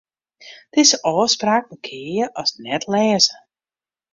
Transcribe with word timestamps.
Dizze 0.73 0.97
ôfspraak 1.11 1.63
markearje 1.69 2.25
as 2.41 2.49
net-lêzen. 2.63 3.39